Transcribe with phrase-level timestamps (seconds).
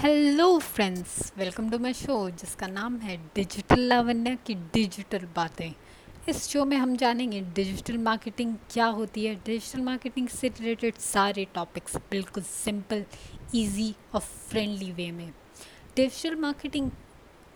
[0.00, 5.72] Hello friends welcome to my show जिसका नाम है डिजिटल लावण्य की डिजिटल बातें।
[6.28, 11.46] इस शो में हम जानेंगे डिजिटल मार्केटिंग क्या होती है। डिजिटल मार्केटिंग से रिलेटेड सारे
[11.54, 13.04] टॉपिक्स बिल्कुल सिंपल
[13.54, 15.28] इजी और फ्रेंडली वे में।
[15.96, 16.90] डिजिटल मार्केटिंग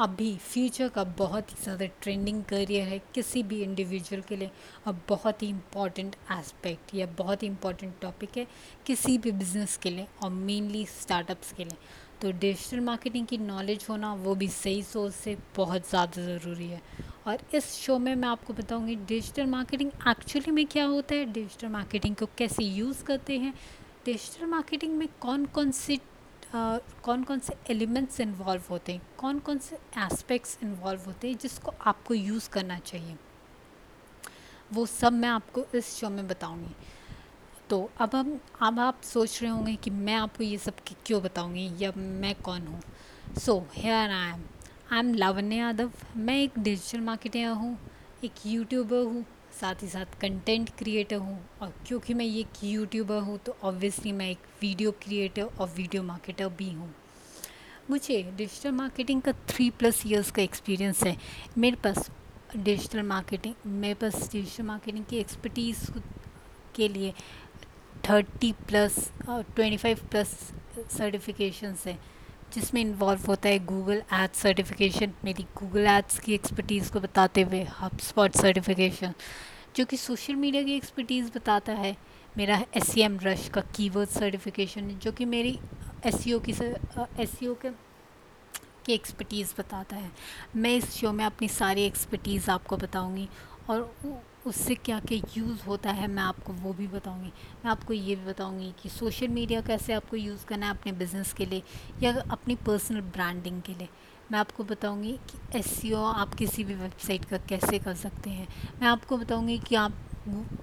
[0.00, 4.50] अभी फ्यूचर का बहुत ही ज़्यादा ट्रेंडिंग करियर है किसी भी इंडिविजुअल के लिए।
[4.86, 8.46] और बहुत ही इंपॉर्टेंट एस्पेक्ट या बहुत ही इंपॉर्टेंट टॉपिक है
[8.86, 13.86] किसी भी बिज़नेस के लिए और मेनली स्टार्टअप्स के लिए। तो डिजिटल मार्केटिंग की नॉलेज
[13.90, 16.80] होना वो भी सही सोच से बहुत ज़्यादा ज़रूरी है।
[17.26, 21.68] और इस शो में मैं आपको बताऊँगी डिजिटल मार्केटिंग एक्चुअली में क्या होता है डिजिटल
[21.68, 23.54] मार्केटिंग को कैसे यूज़ करते हैं
[24.06, 25.98] डिजिटल मार्केटिंग में कौन कौन से
[26.52, 31.72] कौन कौन से एलिमेंट्स इन्वॉल्व होते हैं, कौन कौन से एस्पेक्ट्स इन्वॉल्व होते हैं जिसको
[31.80, 33.16] आपको यूज़ करना चाहिए।
[34.72, 36.74] वो सब मैं आपको इस शो में बताऊँगी।
[37.70, 41.70] तो अब हम, अब आप सोच रहे होंगे कि मैं आपको ये सब क्यों बताऊँगी,
[41.80, 42.80] या मैं कौन हूँ?
[43.38, 44.42] So here I am
[44.92, 47.76] I am Lavanya Yadav मैं एक डिजिटल मार्केटर हूँ,
[48.24, 49.24] एक यूट्यूबर हूँ,
[49.60, 54.30] साथ ही साथ कंटेंट क्रिएटर हूँ। और क्योंकि मैं ये यूट्यूबर हूँ तो ऑब्वियसली मैं
[54.30, 56.94] एक वीडियो क्रिएटर और वीडियो मार्केटर भी हूँ।
[57.90, 61.16] मुझे डिजिटल मार्केटिंग का थ्री प्लस इयर्स का एक्सपीरियंस है।
[61.58, 62.10] मेरे पास
[62.56, 65.90] डिजिटल मार्केटिंग मेरे पास डिजिटल मार्केटिंग की एक्सपर्टीज़
[66.76, 67.12] के लिए
[68.08, 68.96] thirty plus
[69.26, 70.28] twenty five plus
[70.90, 71.98] certifications है,
[72.54, 77.62] जिसमें इन्वॉल्व होता है गूगल एड्स सर्टिफिकेशन मेरी गूगल एड्स की एक्सपर्टीज़ को बताते हुए
[77.80, 79.14] हब स्पॉट सर्टिफिकेशन
[79.76, 81.96] जो कि सोशल मीडिया की एक्सपर्टीज़ बताता है।
[82.38, 85.58] मेरा एस सी एम रश का कीवर्ड सर्टिफिकेशन जो कि मेरी
[86.06, 87.70] एस सी ओ की एस सी ओ के,
[88.86, 90.10] की एक्सपर्टीज़ बताता है।
[90.56, 93.28] मैं इस शो में अपनी सारी एक्सपर्टीज़ आपको बताऊँगी
[93.70, 93.82] और
[94.46, 97.32] उससे क्या क्या यूज़ होता है, मैं आपको वो भी बताऊँगी।
[97.64, 101.32] मैं आपको ये भी बताऊँगी कि सोशल मीडिया कैसे आपको यूज़ करना है अपने बिज़नेस
[101.32, 101.62] के लिए
[102.02, 103.88] या अपनी पर्सनल ब्रांडिंग के लिए।
[104.32, 108.48] मैं आपको बताऊँगी कि एस e आप किसी भी वेबसाइट का कैसे कर सकते हैं।
[108.80, 109.92] मैं आपको बताऊँगी कि आप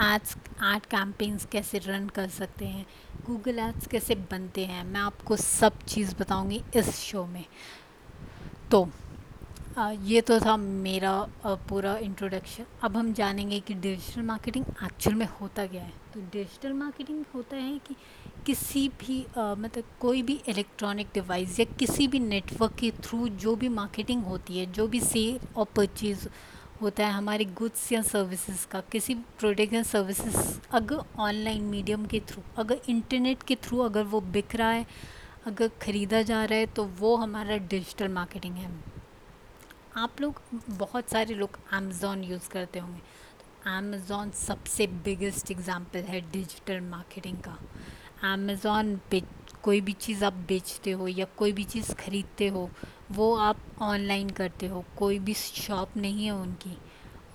[0.00, 2.86] एड्स एड कैंपेन्स कैसे रन कर सकते हैं।
[3.26, 7.44] गूगल एड्स कैसे बनते हैं, मैं आपको सब चीज़ बताऊँगी इस शो में।
[8.70, 8.88] तो
[9.78, 11.12] ये तो था मेरा
[11.68, 15.92] पूरा इंट्रोडक्शन अब हम जानेंगे कि डिजिटल मार्केटिंग एक्चुअल में होता क्या है.
[16.14, 17.94] तो डिजिटल मार्केटिंग होता है कि
[18.46, 23.68] किसी भी मतलब कोई भी इलेक्ट्रॉनिक डिवाइस या किसी भी नेटवर्क के थ्रू जो भी
[23.70, 26.28] मार्केटिंग होती है, जो भी सेल और परचेज़
[26.82, 32.20] होता है, हमारे गुड्स या सर्विसेज़ का, किसी प्रोडक्ट या सर्विसेज़ अगर ऑनलाइन मीडियम के
[32.28, 34.86] थ्रू अगर इंटरनेट के थ्रू अगर वो बिक रहा है,
[35.46, 38.70] अगर ख़रीदा जा रहा है तो वो हमारा डिजिटल मार्केटिंग है.
[39.96, 40.40] आप लोग
[40.70, 43.00] बहुत सारे लोग अमेज़ोन यूज़ करते होंगे।
[43.38, 47.58] तो अमेज़ोन सबसे बिगेस्ट एग्ज़ाम्पल है डिजिटल मार्केटिंग का।
[48.24, 49.22] अमेज़ोन पे
[49.62, 52.68] कोई भी चीज़ आप बेचते हो या कोई भी चीज़ ख़रीदते हो,
[53.12, 56.76] वो आप ऑनलाइन करते हो, कोई भी शॉप नहीं है उनकी।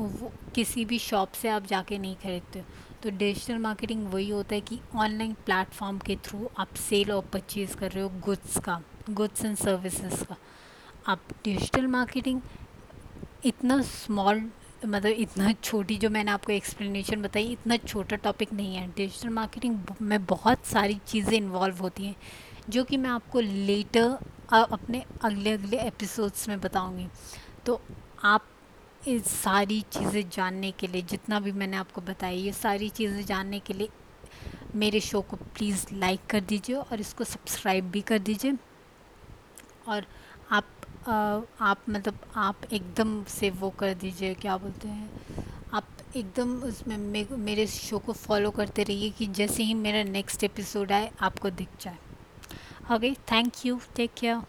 [0.00, 4.54] वो किसी भी शॉप से आप जाके नहीं खरीदते। हो तो डिजिटल मार्केटिंग वही होता
[4.54, 8.80] है कि ऑनलाइन प्लेटफॉर्म के थ्रू आप सेल और परचेज़ कर रहे हो गुड्स का
[9.10, 10.36] गुड्स एंड सर्विसेज़ का।
[11.06, 12.40] अब डिजिटल मार्केटिंग
[13.44, 14.38] इतना स्मॉल
[14.84, 19.78] मतलब इतना छोटी जो मैंने आपको एक्सप्लेनेशन बताई, इतना छोटा टॉपिक नहीं है। डिजिटल मार्केटिंग
[20.02, 22.16] में बहुत सारी चीज़ें इन्वॉल्व होती हैं,
[22.68, 24.18] जो कि मैं आपको लेटर
[24.52, 27.06] अपने अगले अगले एपिसोड्स में बताऊँगी।
[27.66, 27.80] तो
[28.24, 28.46] आप
[29.08, 33.60] इस सारी चीज़ें जानने के लिए, जितना भी मैंने आपको बताया, ये सारी चीज़ें जानने
[33.60, 33.88] के लिए
[34.74, 38.56] मेरे शो को प्लीज़ लाइक कर दीजिए और इसको सब्सक्राइब भी कर दीजिए।
[39.88, 40.33] और आप
[41.08, 45.10] आप मतलब आप एकदम से वो कर दीजिए क्या बोलते हैं
[45.72, 50.44] आप एकदम उसमें मे, मेरे शो को फॉलो करते रहिए कि जैसे ही मेरा नेक्स्ट
[50.44, 51.98] एपिसोड आए आपको दिख जाए।
[52.96, 54.42] Okay thank you take care.